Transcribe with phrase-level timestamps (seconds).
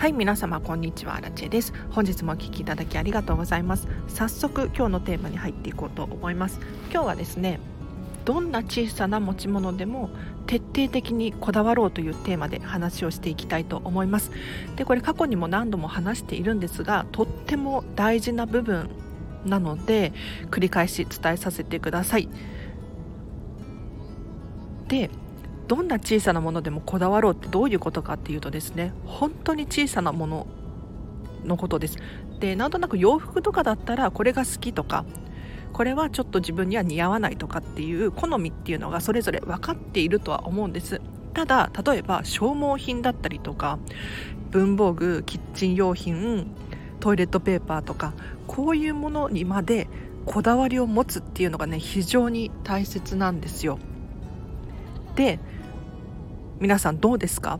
[0.00, 1.20] はい皆様こんにちは。
[1.20, 1.74] ラチェです。
[1.90, 3.86] 本日もお聞きいただきありがとうございます。
[4.08, 6.58] 早速今日のテーマに入っていこうと思います。
[6.90, 7.60] 今日はですね
[8.24, 10.08] どんな小さな持ち物でも
[10.46, 14.30] 徹底的にこだわろうというテーマで話をしていきたいと思います。
[14.76, 18.88] でこれ過去にも何度も話しているんですがとっても大事な部分
[19.44, 20.14] なので
[20.50, 22.30] 繰り返し伝えさせてください。
[24.88, 25.10] で
[25.70, 30.48] どんな小さなものでもこだわろうってどういうことかっていうとですね本当に小さなもの
[31.44, 31.96] のことです。
[32.40, 35.04] でなんとなく洋服とかだったらこれが好きとか
[35.72, 41.00] これはちょっと自分には似合わないとかっていう好みっていうのがそれぞれ分かっているとは思うんです。
[41.34, 43.78] ただ例えば消耗品だったりとか
[44.50, 46.48] 文房具キッチン用品
[46.98, 48.12] トイレットペーパーとか
[48.48, 49.86] こういうものにまで
[50.26, 53.78] こだわりを持つっていうのがね非常に大切なんですよ。
[55.14, 55.38] で
[56.60, 57.58] 皆さんどうですか？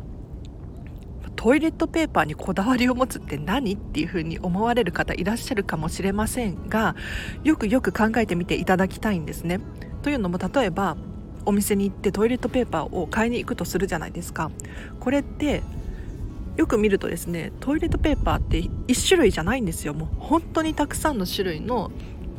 [1.34, 6.94] トイレットペーパーにこだわりを持つって何っていうふうに思われる方いらっしゃるかもしれませんが
[7.42, 9.58] よくよく考えてみていただきたいんですね。
[10.02, 10.98] というのも例えば
[11.46, 14.50] お店に行ってトイレットペーパーを買いに行くとするじゃないですか。
[15.00, 15.62] これって
[16.56, 21.90] よく見るとですねトイレットペーパーって1種類じゃないんですよもう本当にたくさんの種類の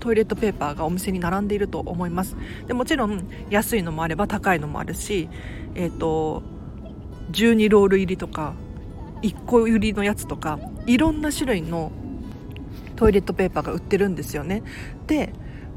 [0.01, 2.35] トイレットペーパーがお店に並んでいると思います。
[2.67, 5.29] でもちろん安いのもあれば高いのもあるし、
[5.75, 6.43] えーと、
[7.31, 8.55] 12ロール入りとか
[9.21, 11.91] 1個売りのやつとかいろんな種類の
[12.95, 14.63] トイレットペーパーが売ってるんですよね。
[15.07, 15.33] で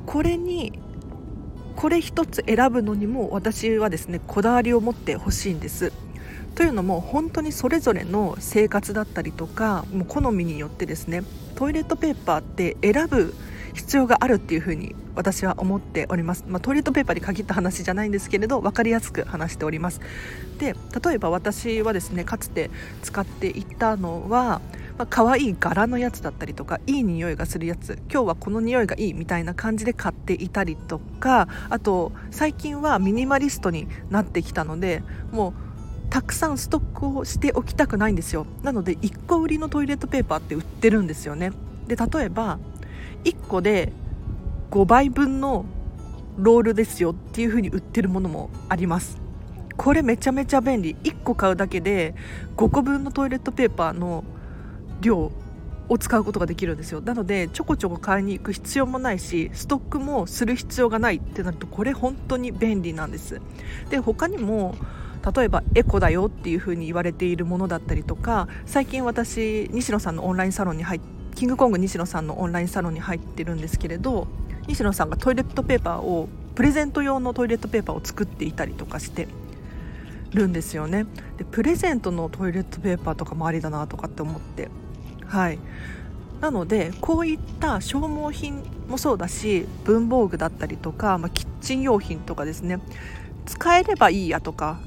[0.06, 0.72] これに
[1.76, 5.92] これ一つ選ぶのにも私はですねこだわりを持ってほしいんです。
[6.54, 11.22] というのも本当にそれぞれの生活だったりとかもう好みによってですね
[11.56, 13.34] トイレットペーパーって選ぶ
[13.74, 20.00] 必要があるっていうふうに私は思っております、まあ、トイレットペーパーに限った話じゃないんですけれど分かりやすく話しております。
[20.58, 22.70] で例えば私はですねかつて
[23.02, 24.60] 使っていたのは
[24.98, 27.98] まあ、可愛い柄のやつだったりとかいい匂いがするやつ。
[28.10, 35.02] 今日はこの匂いがいいみたいな感じで買っていたりとかあと最近はミニマリストになってきたので
[35.32, 35.50] も
[36.08, 38.46] うたくさんストックをしておきたくないんですよ。
[38.62, 41.50] なので1個売りのトイレットペーパーって売ってるんですよね。
[41.88, 42.58] で例えば
[43.24, 43.92] 1個で
[44.70, 45.64] 5倍分の
[46.36, 49.18] ロールですよっていう風に売ってるものもあります。
[49.76, 50.96] これめちゃめちゃ便利。
[51.04, 52.14] 1個買うだけで
[52.56, 54.24] 5個分のトイレットペーパーの
[55.00, 55.32] 量
[55.88, 57.00] を使うことができるんですよ。
[57.00, 63.40] なのでちょこちょこ買いに行く必要もないしストックもする必要がないってなるとこれ本当に便利なんです。
[63.90, 64.74] で他にも
[65.34, 74.26] 例えばエコだよっていう風に言われているものだったりとか最近私西野さんのオンラインサロンに入ってキングコング西野さんのオンラインサロンに入ってるんですけれど
[74.66, 79.28] 西野さんがトイレットペーパーをプレゼント用のトイレットペーパーを作っていたりとかして
[80.32, 81.06] るんですよね。
[81.36, 84.68] でプレゼントのトイレットペーパーとかもありだなとかって思って。
[85.26, 85.58] はい。
[86.40, 92.80] なのでこういった消耗品もそうだし文房具だったりとか、まあ、キッチン用品とかですね。
[93.46, 94.78] 使えればいいやとか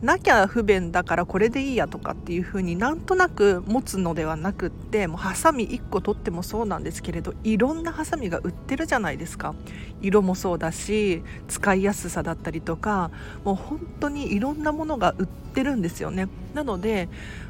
[0.00, 9.54] なきゃ不便だからこれでいいやとかっていう風になんとなく持つのではなくってもうハサミ1個取ってもそうなんですけれどいろんなハサミが売ってるじゃないですか。
[10.00, 13.10] 色もそうだし使いやすさだったりとか
[13.44, 16.28] もう本当にいろんなものが売ってるんですよね。
[16.54, 17.08] なので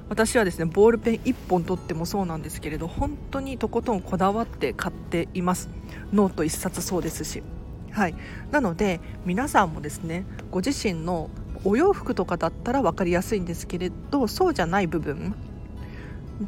[0.08, 5.68] 私はですねボールペン1本取ってもそうなんですけれど本当にとことんこだわって買っています。
[6.14, 7.42] ノート1冊そうですし。
[7.90, 8.14] はい、
[8.52, 11.30] なので皆さんもですねご自身の
[11.64, 15.34] お洋服とかだったら分かりやすいんですけれどそうじゃない部分。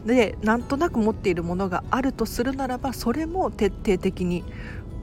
[0.06, 4.44] でなんとなく持っているものがあるとするならばそれも徹底的に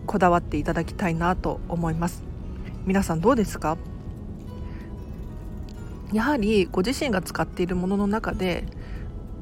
[0.05, 2.23] こだわっていただきたいなと思います。
[2.85, 3.77] 皆さんどうですか？
[6.13, 8.63] やはりご自身が使っているものの中で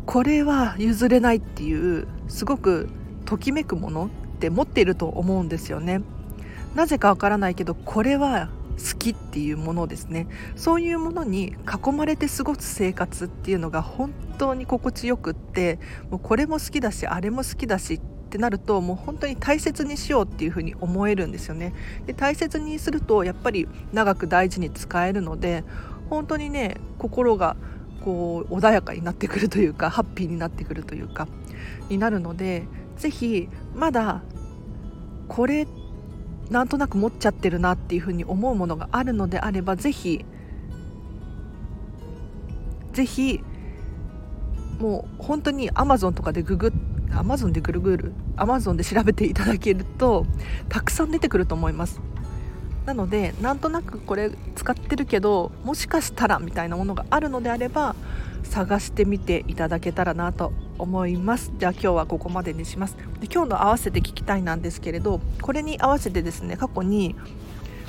[0.08, 2.90] これは譲れないっていうすごく
[3.26, 4.09] ときめくものっ
[4.40, 6.02] て持っていると思うんですよね。
[6.74, 10.28] なぜかわからないけどこれは好きっていうものですね。
[10.55, 15.79] そういうものに囲まれて過ごす生活っていうのが本当に心地よくって
[16.09, 17.99] もうこれも好きだしあれも好きだしっ
[18.29, 21.73] てなるともう本当に大切にしようっていうふうに思えるんですよね。
[22.05, 25.64] で大切にするとやっぱり長く大事に使えるので
[26.09, 27.55] 本当にね心が
[28.03, 31.28] こう穏やかになってくるというかハッピーになってくるというか
[31.90, 32.67] になるので
[32.97, 34.22] 是非まだ
[35.28, 35.84] これって
[36.50, 40.26] なんとなく持っちゃってるなっていうふうに思うものがあるのであればぜひ
[42.94, 43.44] ぜひ
[44.80, 46.72] もう本当にアマゾンとかでググ
[47.12, 50.26] アマゾンでぐるぐるアマゾンで調べていただけると
[50.70, 52.02] たくさん出てくると思います。
[52.85, 57.96] なのでなんとなくこれ使ってるけどもしかしたらみたいなものがあるのであれば
[58.43, 61.52] 探してみていただけたらなと思います。
[61.58, 62.96] じゃあ今日はここまでにします。
[63.20, 67.16] で今日の合わせて聞きたいなんですけれどこれに合わせてですね過去に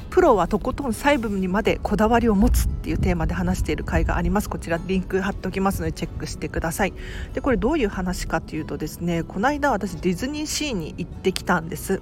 [0.08, 4.48] プロはとことん細部にまでこだわりを持つっていうテーマで話している回があります。
[4.48, 6.94] こちらリンク貼っておきますのでチェックしてください。
[7.34, 12.00] でこれどういう話かというとですねこの間私ディズニーシーに行ってきたんです。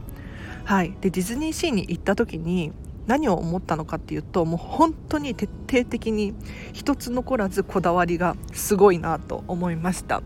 [0.65, 0.95] はい。
[1.01, 2.73] でディズニーシーに行った時に
[3.07, 6.35] 何を思ったのかっていうともう本当に徹底的に
[6.73, 10.23] 一つ残らずこだわりがすごいなと思いました。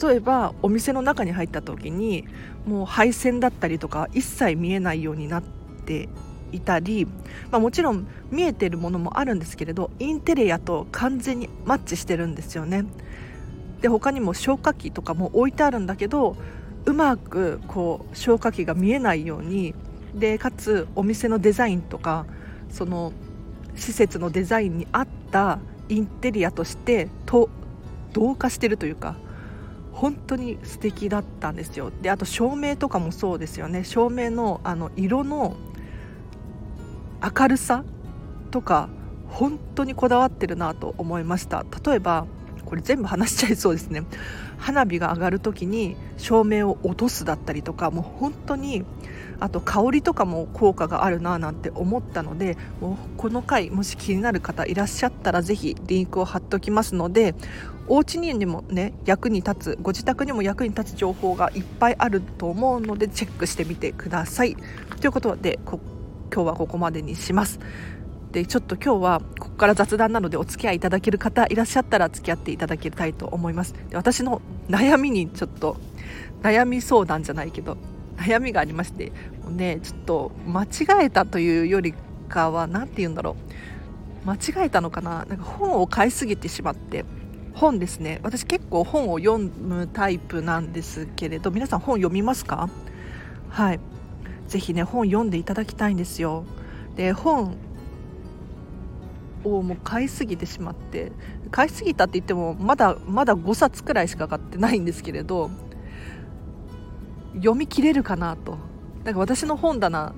[0.00, 2.26] 例えばお店の中に入った時に
[2.66, 5.42] もう配線だったりとか一切見えないようになっ
[5.84, 6.08] て
[6.50, 7.06] いたり、
[7.50, 12.86] まあ、もちろん見えてるものもあるんですけれどインテリアと完全にマッチしてるんですよね。
[13.82, 16.36] で他にも消火器とかも置いてあるんだけど
[16.86, 19.74] うまくこう消火器が見えないように
[20.14, 22.26] でかつお店のデザインとか
[22.70, 23.12] その
[23.74, 27.48] 施設のデザインに合ったインテリアとしてと
[28.12, 29.16] 同化してるというか
[29.92, 31.92] 本当に素敵だったんですよ。
[32.02, 33.84] であと照明とかもそうですよね。
[33.84, 35.56] 照明のあの色の
[37.22, 37.84] 明るさ
[38.50, 38.88] とか
[39.28, 41.64] 本当にこだわってるなと思いました。
[41.84, 42.26] 例えば
[42.72, 44.02] これ全部話しちゃいそうですね
[44.56, 48.82] 花火が上がる時に照明を落とすだったりとかもう本当に
[49.40, 57.34] あと香りとかも効果があるななんて思ったのでもうこの回もし気になる方いらっしゃったらぜひリンクを貼っておきますので
[57.88, 64.56] お家にもね役に立つご自宅にも役に立つ情報がいっぱいあると思うのでチェックしてみてください。
[64.98, 65.78] ということで今
[66.30, 67.60] 日はここまでにします。
[68.32, 73.74] でちょっと今日はここから雑談なのでお付き合いいただける方いらっしゃったら付き合っていただきたいと思います。
[73.90, 75.76] で私の悩みにちょっと
[76.42, 77.76] 悩み相談じゃないけど
[78.16, 79.12] 悩みがありまして
[79.44, 80.68] もうねちょっと間違
[81.04, 81.94] えたというより
[82.28, 83.36] かは何て言うんだろ
[84.24, 84.26] う。
[84.26, 85.26] 間違えたのかな？
[85.26, 87.04] なんか本を買いすぎてしまって
[87.52, 88.20] 本ですね。
[88.22, 92.70] 私結構本を読むタイプなんですけれど皆さん本読みますか？
[93.50, 93.80] はい。
[94.48, 96.44] 是非ね本読んでいただきたいんですよ。
[96.96, 97.56] で本
[99.44, 101.12] をもう買いすぎてしまって
[101.50, 105.50] 買いすぎたって言ってもまだまだ5冊くらいしか買ってないんですけれど
[107.34, 108.58] 読み切れるかなと。
[109.04, 110.14] だか私の本棚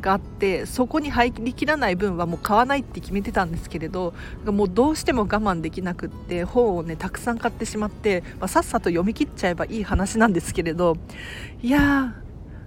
[0.00, 4.12] があってそこに入りきらない分はもう買わないって決めてたんですけれど
[4.44, 10.96] もうどうしても我慢できなくって本をねたくさん買ってしまって、まあ、さっさと読み切っちゃえばいい話なんですけれど
[11.62, 12.14] いや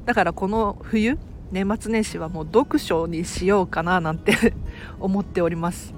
[0.06, 1.18] だからこの冬
[1.52, 4.54] 年末年始はもう読書にしようかななんて
[5.00, 5.94] 思っております。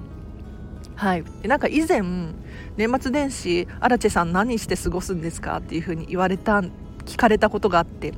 [0.94, 1.24] はい。
[1.44, 2.02] なんか以前
[2.76, 6.60] 年末年始荒地さん何して過ごすんですかっていうふうに言われた
[7.04, 8.12] 聞かれたことがあって。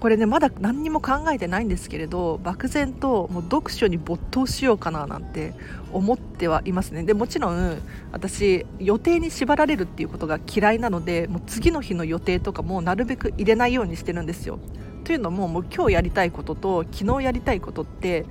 [0.00, 5.52] これねまだ何にも考えてないんですけれど漠然ともう読書に没頭しようかななんて
[5.92, 7.04] 思ってはいますね。
[7.04, 7.78] でもちろん
[8.10, 14.58] 私予定に縛られるっていうことが嫌いなのでもう次の日の予定とかもなるべく入れないようにしてるんですよ。
[15.04, 18.24] というのももう今日やりたいことと昨日やりたいことって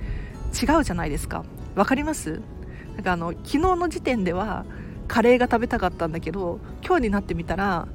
[0.60, 1.44] 違うじゃないですか。
[1.76, 2.40] わかります？
[2.94, 4.64] なんかあの昨日の時点では
[5.06, 7.86] カレーが食べたかったんだけど今日になってみたら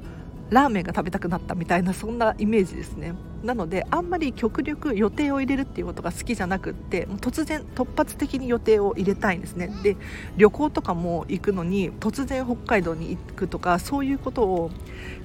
[0.50, 3.14] ラーメンが食べたくなったみたいなそんなイメージですね。
[3.42, 9.70] なのであんまり極力予定を入れるっていうことが好きじゃなくって突然突発的に予定を入れたいんですね。
[9.82, 9.96] で
[10.36, 14.70] 旅行とかも行くのに突然北海道に行くとかそういうことを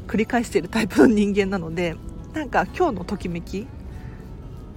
[0.07, 1.95] 繰り返しているタイプの人間なので
[2.33, 3.67] なんか今日のときめき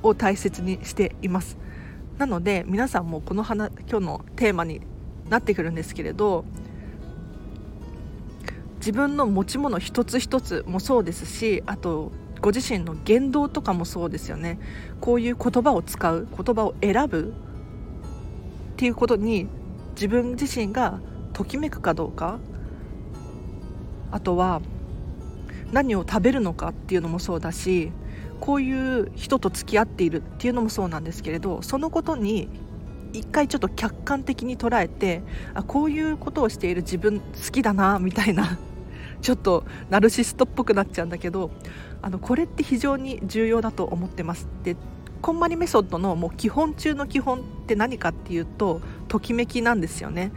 [0.03, 1.57] を大切にしています。
[2.19, 4.83] なので皆さんもこの花今日のテーマに
[5.29, 6.45] なってくるんですけれど
[8.85, 12.13] 自分の持ち物一つ一つもそうですしあと
[12.43, 14.59] ご自身の言動とかもそうですよね。
[15.01, 17.33] こういう言葉を使う言葉を選ぶ
[18.75, 19.49] っていうことに
[19.95, 21.01] 自分自身が
[21.33, 22.39] ときめくかどうか
[24.11, 24.61] あとは
[25.73, 27.91] 何を食べるのかっていうのもそうだし
[28.39, 32.51] こういう人と付き合っているっていうのもそうなんですけれどそのことに
[33.15, 35.23] 一回ちょっと客観的に捉えて
[35.55, 38.59] あこういうことをしている自分好きだなみたいな
[39.23, 41.51] ちょっとナルシストっぽくなっちゃうんだけど
[42.03, 44.47] あのこれって非常に重要だと思ってます。
[44.63, 44.77] で
[45.23, 50.33] こんまりメソッドのもう基本中の基本って何かっていうとときめきなんですよね。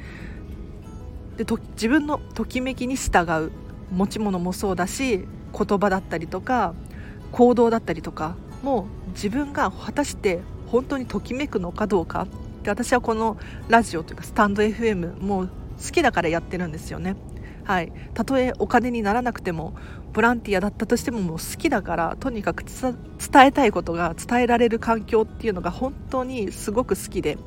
[1.35, 3.51] でと自分のときめきに従う
[3.91, 5.25] 持ち物もそうだし
[5.57, 6.73] 言葉だったりとか
[7.31, 12.27] 行動だったりとかもう自分が果たして本当にときめくのかどうか。
[12.63, 17.15] で私はこのラジオというかスタンド FM もう好きだからやってるんですよね。
[17.67, 19.75] はい、たとえお金にならなくても
[20.13, 22.95] ボランティアだったとしてももう好きだからとにかく伝
[23.45, 27.37] えたいことが伝えられる環境っていうのが本当にすごく好きで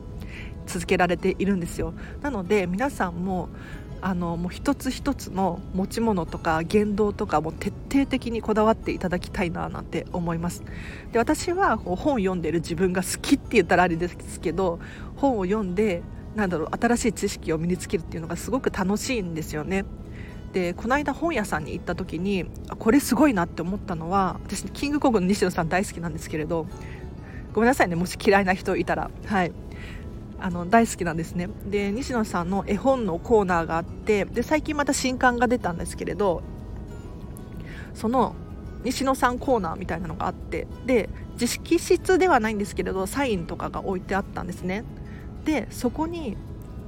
[0.67, 1.95] 続けられているんですよ。
[2.21, 3.49] なので皆さんも
[4.03, 10.63] あのもう一つ一つの持ち物とか言動とかも徹底的にこだわっていただきたいななんて思います。
[11.13, 14.81] で私はこう本を読んでる自分が好きって言ったらあれですけど
[15.17, 16.03] 本を読んで
[16.35, 19.87] なんだろう新しい知識を身につけるっていうのがすごく楽しいんですよね。
[20.53, 22.47] でこの間本屋さんに行った時に
[22.79, 26.67] これすごいなって思ったのは私キングコングの西野さん大好きなんですけれど
[27.53, 29.11] ごめんなさいねもし嫌いな人いたら。
[29.27, 29.53] はい。
[30.43, 31.51] あの大好きなんですね。
[31.67, 36.43] で西野さんの絵本のコーナーがあってで最近また新刊が出たんですけれど
[37.93, 38.35] その
[38.83, 44.85] 西野さんコーナーみたいなのがあってで自識室ではないんですけれどサインとかが置いてあったんですね。
[45.45, 46.37] でそこに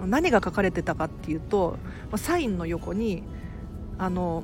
[0.07, 1.77] 何が書かれてたかっていうと
[2.17, 3.23] サインの横に
[4.05, 4.43] あの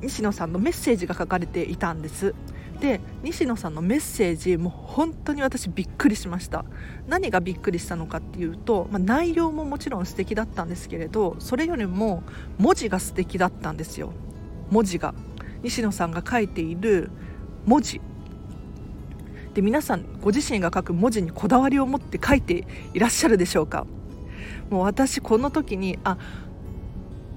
[0.00, 2.34] 西野さんのメッセージが書かれていたんです。
[2.80, 6.64] で西野さんのメッセージもう本当に私びっくりしました。
[7.06, 12.22] 何がびっくりしたのかっていうと、まあ、内容ももちろん素敵だったんですけれどそれよりも
[12.56, 14.14] 文字が素敵だったんですよ。
[14.70, 15.14] 文字が。
[15.62, 17.10] 西野さんが書いている
[17.66, 18.00] 文字。
[19.52, 23.86] で皆さんご自身が書く文字にこだわりを持って書いていらっしゃるでしょうか？
[24.70, 26.16] もう私この時にあ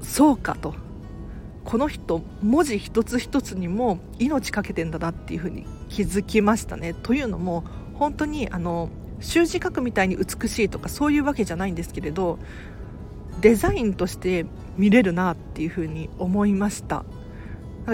[0.01, 0.73] そうかと。
[1.65, 6.93] この人文字一つ一つにも命かけてんだなっていうふうに気づきましたね。
[6.93, 8.89] というのも本当にあの
[9.19, 12.39] 習字書くみたいに美しいとかそういうわけじゃないんですけれど
[13.39, 14.45] デザインとして
[14.77, 17.05] 見れるなっていうふうに思いました。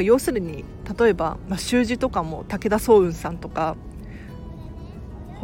[0.02, 0.66] 要するに
[1.00, 3.76] 例えば、まあ、習字とかも武田壮雲さんとか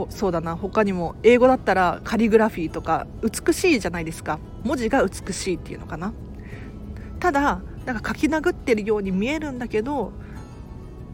[0.10, 4.40] そうだな他にも英語だったらカリグラフィーとか美しいじゃないですか。
[4.64, 6.14] 文字が美しいっていうのかな。
[7.20, 10.12] ただなんか書き殴ってるように見えるんだけど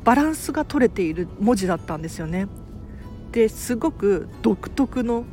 [0.04, 2.48] バランスが取れている文字だったんですよね。
[3.32, 5.26] ですごく独特の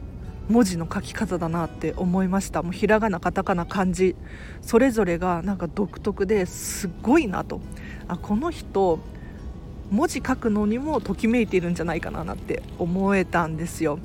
[0.49, 2.63] 文字の書き方だなって思いました。
[2.63, 4.15] もうひらがなカタカナ漢字
[4.63, 7.61] それぞれがなんか独特ですごいなと。
[8.09, 8.99] あこの人
[9.91, 13.99] 文字書くのにもときめいているんじゃないかなって思えたんですよ。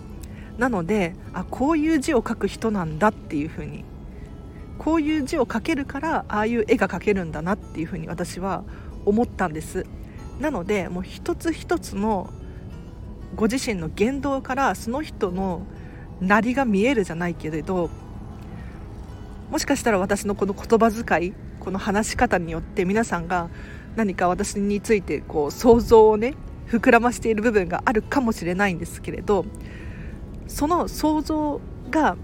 [0.57, 3.83] なのであこういう字を書く人なんだっていうふうに
[4.77, 8.63] こういう字を書けるからああいう絵が描けるんだなっていうふうに私は
[9.05, 9.85] 思ったんです。
[10.39, 12.29] なのでもう一つ一つの
[13.35, 15.65] ご自身の言動からその人の
[16.21, 17.89] なりが見えるじゃないけれど
[19.51, 23.49] もしかしたら私のこの言葉遣いこの話し方によって皆さんが
[23.95, 26.35] 何か私についてこう想像をね
[26.67, 29.45] 膨らましている部分があるかもしれないんですけれど
[30.47, 32.17] その想像が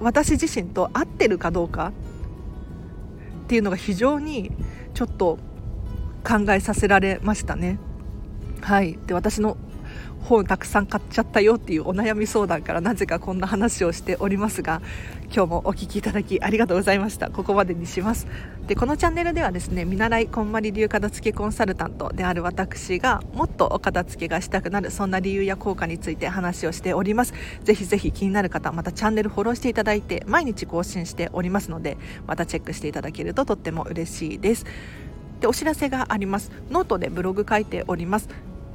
[0.00, 1.92] 私自身と合ってるかどうか
[3.44, 4.52] っていうのが非常に
[4.94, 5.38] ちょっと
[6.26, 7.78] 考えさせられましたね。
[8.60, 9.56] はい、で私の
[10.28, 14.82] 本たくさん買っちゃったよっていうお悩み相談からなぜかこんな話をしておりますが
[15.34, 17.30] 今日もお聞きいただきありがとうございました。
[17.30, 18.26] ここまでにします。
[18.66, 27.32] でこのチャンネルではですね見習いこんまり流片付けコンサルタントである私がもっとお片付けがしたくなるそんな理由や効果について話をしております。
[27.64, 34.66] ぜひぜひ気になる方またチャンネルフォローしていただいて毎日更新しておりますのでまたチェックしていただけるととっても嬉しいです。
[35.40, 36.50] でお知らせがあります。
[36.70, 38.28] ノートでブログ書いております。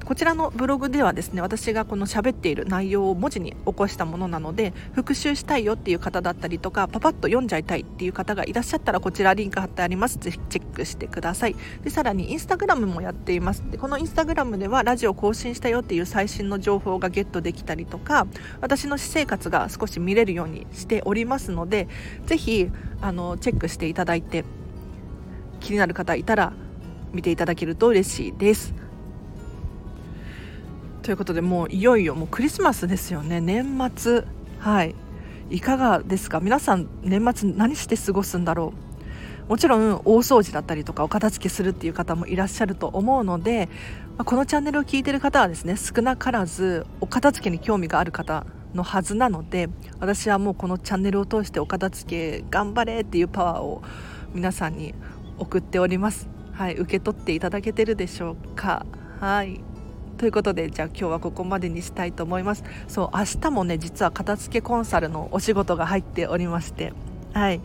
[0.06, 10.18] こちらのブログではですね私がこの喋っている内容を文字に起こしたものなので復習したいよっていう方だったりとかパパッと読んじゃいたいっていう方がいらっしゃったらこちらリンク貼ってあります。
[10.20, 11.56] ぜひチェックしてください。
[11.84, 13.64] でさらに Instagram もやっています。
[13.70, 18.28] でこの Instagram ではラジオ更新したよっていう最新の情報がゲットできたりとか
[18.62, 21.88] 私の私生活が少し見れるようにしておりますので
[22.26, 22.70] ぜひ
[23.02, 24.44] あのチェックしていただいて
[25.60, 26.54] 気になる方いたら
[27.14, 28.83] 見ていただけると嬉しいです。
[31.04, 33.42] ということでもういよいよもうクリスマスですよね。
[33.42, 34.24] 年末。
[34.60, 34.96] はい。
[35.50, 36.40] いかがですか？
[36.40, 38.74] 皆さん年末何して過ごすんだろ
[39.48, 39.50] う？
[39.50, 43.68] もちろん大掃除だったりとかお片付けするっていう方もいらっしゃると思うので、
[44.18, 49.68] このチャンネルを聞いてる方はですね少なからずお片付けに興味がある方のはずなので
[50.00, 53.84] 私はもうこのチャンネルを通してお片付け頑張れっていうパワーを
[54.34, 54.96] 皆さんに
[55.38, 56.30] 送っております。
[56.54, 56.76] はい。
[56.76, 58.86] 受け取っていただけてるでしょうか？
[59.20, 59.62] はい。
[60.18, 62.64] ということでじゃあ今日はここまでにしたいと思います。
[62.88, 66.94] そう明日もね実は片付けコンサルのお仕事が入っておりまして。
[67.34, 67.62] はい。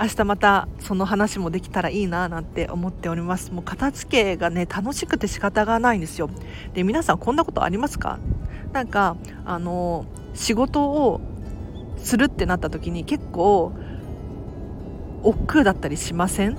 [0.00, 3.52] 明日またその話もできたらいいななんて思っております。
[3.52, 6.30] もう片付けがね楽しくて仕方がないんですよ。
[6.72, 8.18] で皆さんこんなことありますか？
[8.72, 11.20] なんかあの仕事を
[11.98, 13.72] するってなった時に結構
[15.22, 16.56] 億劫だったりしません？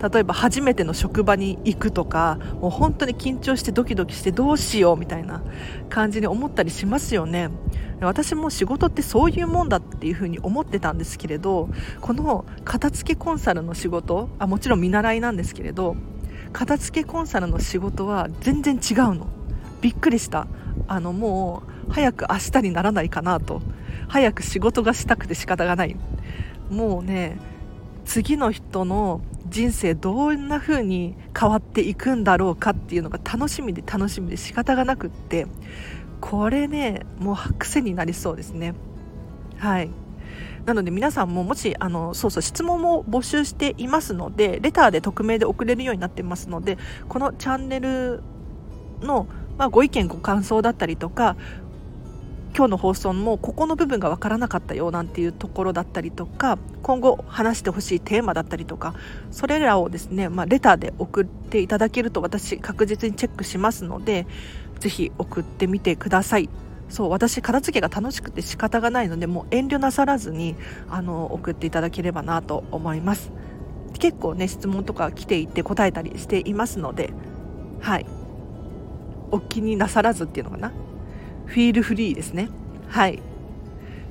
[0.00, 5.42] 例えば初めての職場に行くとかもう本当に緊張してドキドキしてどうしようみたいな
[5.88, 7.50] 感じに思ったりしますよね。
[8.00, 11.68] 私も仕事ってそういうもんだっていうふうに思ってたんですけれど
[12.00, 15.96] この片付けコンサルの仕事あもちろん見習いなんですけれど
[16.52, 19.26] 片付けコンサルの仕事は全然違うの。
[19.80, 20.46] びっくりした。
[20.86, 23.60] あのもう早く明日にならないかなと。
[24.08, 25.96] 早く仕事がしたくて仕方がない。
[26.70, 27.38] もうね
[28.04, 35.46] 次の人の人生どんな風に変わっていくんだろうかっていうのが楽しみで楽しみで仕方がなくって
[36.20, 38.74] これねもう癖になりそうですね。
[39.58, 39.90] はい。
[40.66, 46.76] なので皆さんももしあのそうそう質問も募集していますのでレターで匿名で送れるようになってますので
[47.08, 48.22] このチャンネル
[49.00, 49.26] の、
[49.56, 51.36] まあ、ご意見ご感想だったりとか
[52.58, 58.96] 今日の放送もここの部分が分からなかったよなんていうところだったりとか今後話してほしいテーマだったりとか
[59.30, 64.26] それらをですね、まあ、レターで送っていただけると私確実にチェックしますので
[64.80, 66.50] ぜひ送ってみてください。
[66.88, 70.56] そう私片付けが楽しくて仕方がないのでもう遠慮なさらずに
[70.88, 73.30] あの送っていただければなと思います。
[74.00, 77.12] 結構ね質問とか来ていて答えたりしていますので
[77.78, 78.06] はい。
[79.30, 80.72] お気になさらずっていうのかな？
[81.48, 82.48] フィールフリーですね。
[82.88, 83.20] はい。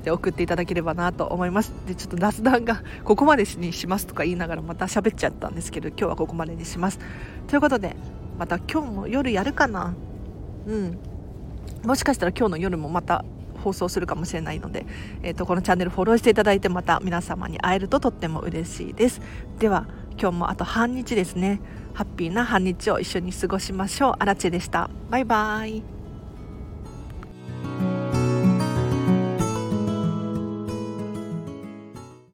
[0.03, 1.73] で送っていただければなと思います。
[1.87, 6.99] でちょっと雑談が ここまでにしますとか言いながらまた喋っちゃったんですけど今日はここまでにします。
[7.47, 7.95] ということで
[8.37, 9.93] また今日も夜やるかな？
[10.65, 10.97] うん。
[11.83, 13.23] もしかしたら今日の夜もまた
[13.63, 14.85] 放送するかもしれないので、
[15.23, 19.21] えーと、このチャンネルフォローしていただいてまた皆様に会えるととっても嬉しいです。
[19.59, 19.87] では
[20.19, 21.59] 今日もあと半日ですね。
[21.93, 24.13] ハッピーな半日を一緒に過ごしましょう。
[24.19, 24.89] アラチェでした。
[25.09, 25.96] バイバイ。